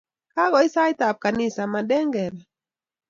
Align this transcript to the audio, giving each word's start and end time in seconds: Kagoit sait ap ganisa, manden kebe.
Kagoit 0.33 0.69
sait 0.73 0.99
ap 1.07 1.17
ganisa, 1.23 1.63
manden 1.71 2.07
kebe. 2.13 2.41